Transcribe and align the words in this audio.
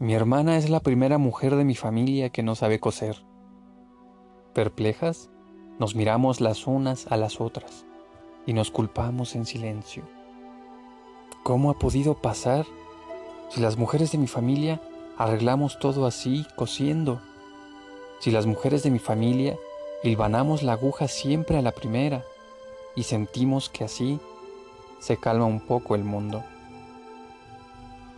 Mi 0.00 0.14
hermana 0.14 0.56
es 0.56 0.70
la 0.70 0.78
primera 0.78 1.18
mujer 1.18 1.56
de 1.56 1.64
mi 1.64 1.74
familia 1.74 2.30
que 2.30 2.44
no 2.44 2.54
sabe 2.54 2.78
coser. 2.78 3.16
Perplejas, 4.54 5.28
nos 5.80 5.96
miramos 5.96 6.40
las 6.40 6.68
unas 6.68 7.08
a 7.08 7.16
las 7.16 7.40
otras 7.40 7.84
y 8.46 8.52
nos 8.52 8.70
culpamos 8.70 9.34
en 9.34 9.44
silencio. 9.44 10.04
¿Cómo 11.42 11.68
ha 11.72 11.80
podido 11.80 12.14
pasar 12.14 12.64
si 13.48 13.60
las 13.60 13.76
mujeres 13.76 14.12
de 14.12 14.18
mi 14.18 14.28
familia 14.28 14.80
arreglamos 15.16 15.80
todo 15.80 16.06
así, 16.06 16.46
cosiendo? 16.54 17.20
Si 18.20 18.30
las 18.30 18.46
mujeres 18.46 18.84
de 18.84 18.92
mi 18.92 19.00
familia 19.00 19.56
hilvanamos 20.04 20.62
la 20.62 20.74
aguja 20.74 21.08
siempre 21.08 21.58
a 21.58 21.62
la 21.62 21.72
primera 21.72 22.22
y 22.94 23.02
sentimos 23.02 23.68
que 23.68 23.82
así 23.82 24.20
se 25.00 25.16
calma 25.16 25.46
un 25.46 25.58
poco 25.58 25.96
el 25.96 26.04
mundo. 26.04 26.44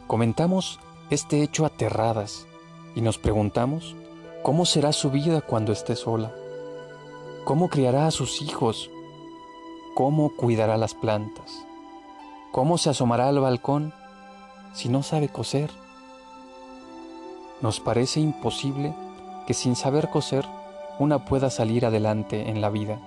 Comentamos 0.07 0.79
este 1.11 1.43
hecho 1.43 1.67
aterradas 1.67 2.47
y 2.95 3.01
nos 3.01 3.19
preguntamos 3.19 3.97
cómo 4.43 4.65
será 4.65 4.93
su 4.93 5.11
vida 5.11 5.41
cuando 5.41 5.73
esté 5.73 5.97
sola, 5.97 6.33
cómo 7.45 7.69
criará 7.69 8.07
a 8.07 8.13
sus 8.13 8.41
hijos, 8.43 8.91
cómo 9.97 10.37
cuidará 10.37 10.77
las 10.77 10.95
plantas, 10.95 11.67
cómo 12.53 12.79
se 12.79 12.91
asomará 12.91 13.29
al 13.29 13.41
balcón 13.41 13.93
si 14.73 14.89
no 14.89 15.03
sabe 15.03 15.29
coser. 15.29 15.71
Nos 17.61 17.81
parece 17.81 18.21
imposible 18.21 18.95
que 19.49 19.55
sin 19.55 19.75
saber 19.75 20.11
coser 20.11 20.47
una 21.01 21.25
pueda 21.25 21.51
salir 21.51 21.85
adelante 21.85 22.51
en 22.51 22.61
la 22.61 22.71
vida. 22.71 23.01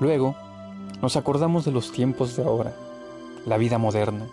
Luego, 0.00 0.34
nos 1.02 1.16
acordamos 1.16 1.66
de 1.66 1.70
los 1.70 1.92
tiempos 1.92 2.34
de 2.34 2.44
ahora, 2.44 2.74
la 3.44 3.58
vida 3.58 3.76
moderna, 3.76 4.26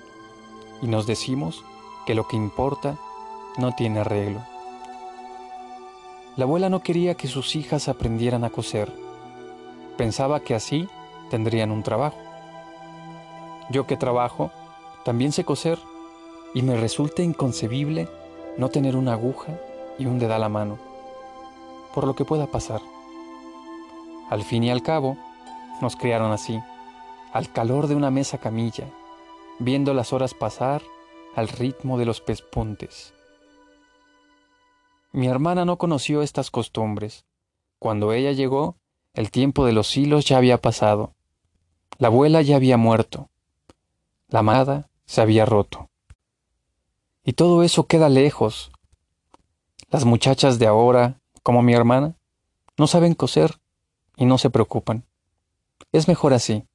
y 0.81 0.87
nos 0.87 1.05
decimos 1.07 1.63
que 2.05 2.15
lo 2.15 2.27
que 2.27 2.35
importa 2.35 2.97
no 3.57 3.73
tiene 3.75 3.99
arreglo. 3.99 4.41
La 6.35 6.45
abuela 6.45 6.69
no 6.69 6.81
quería 6.81 7.15
que 7.15 7.27
sus 7.27 7.55
hijas 7.55 7.89
aprendieran 7.89 8.43
a 8.43 8.49
coser. 8.49 8.91
Pensaba 9.97 10.39
que 10.39 10.55
así 10.55 10.87
tendrían 11.29 11.71
un 11.71 11.83
trabajo. 11.83 12.17
Yo 13.69 13.85
que 13.85 13.97
trabajo, 13.97 14.51
también 15.03 15.31
sé 15.31 15.43
coser 15.43 15.79
y 16.53 16.61
me 16.61 16.77
resulta 16.77 17.21
inconcebible 17.21 18.07
no 18.57 18.69
tener 18.69 18.95
una 18.95 19.13
aguja 19.13 19.59
y 19.97 20.05
un 20.05 20.17
dedal 20.17 20.43
a 20.43 20.49
mano, 20.49 20.77
por 21.93 22.07
lo 22.07 22.15
que 22.15 22.25
pueda 22.25 22.47
pasar. 22.47 22.81
Al 24.29 24.43
fin 24.43 24.63
y 24.63 24.71
al 24.71 24.81
cabo, 24.81 25.17
nos 25.81 25.95
criaron 25.95 26.31
así, 26.31 26.59
al 27.33 27.51
calor 27.51 27.87
de 27.87 27.95
una 27.95 28.11
mesa 28.11 28.37
camilla, 28.37 28.85
viendo 29.59 29.93
las 29.93 30.13
horas 30.13 30.33
pasar 30.33 30.81
al 31.35 31.49
ritmo 31.49 31.97
de 31.97 32.05
los 32.05 32.21
pespuntes. 32.21 33.13
Mi 35.11 35.27
hermana 35.27 35.65
no 35.65 35.77
conoció 35.77 36.21
estas 36.21 36.49
costumbres. 36.49 37.25
Cuando 37.77 38.13
ella 38.13 38.31
llegó, 38.31 38.77
el 39.13 39.31
tiempo 39.31 39.65
de 39.65 39.73
los 39.73 39.95
hilos 39.97 40.25
ya 40.25 40.37
había 40.37 40.61
pasado. 40.61 41.13
La 41.97 42.07
abuela 42.07 42.41
ya 42.41 42.55
había 42.55 42.77
muerto. 42.77 43.29
La 44.29 44.39
amada 44.39 44.89
se 45.05 45.21
había 45.21 45.45
roto. 45.45 45.89
Y 47.25 47.33
todo 47.33 47.63
eso 47.63 47.85
queda 47.85 48.07
lejos. 48.07 48.71
Las 49.89 50.05
muchachas 50.05 50.59
de 50.59 50.67
ahora, 50.67 51.19
como 51.43 51.61
mi 51.61 51.73
hermana, 51.73 52.15
no 52.77 52.87
saben 52.87 53.13
coser 53.13 53.59
y 54.15 54.25
no 54.25 54.37
se 54.37 54.49
preocupan. 54.49 55.05
Es 55.91 56.07
mejor 56.07 56.33
así, 56.33 56.65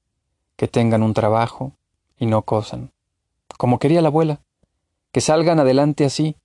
que 0.57 0.69
tengan 0.69 1.03
un 1.03 1.15
trabajo 1.15 1.73
y 2.19 2.27
no 2.27 2.43
cosan, 2.43 2.93
como 3.57 3.79
quería 3.79 4.03
la 4.03 4.09
abuela, 4.09 4.41
que 5.12 5.20
salgan 5.20 5.61
adelante 5.61 6.05
así, 6.05 6.37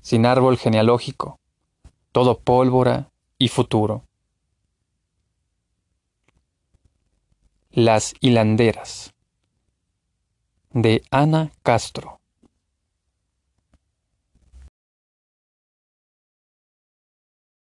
sin 0.00 0.26
árbol 0.26 0.56
genealógico, 0.56 1.38
todo 2.12 2.38
pólvora 2.38 3.10
y 3.38 3.48
futuro. 3.48 4.04
Las 7.70 8.14
hilanderas 8.20 9.12
de 10.70 11.02
Ana 11.10 11.52
Castro 11.62 12.20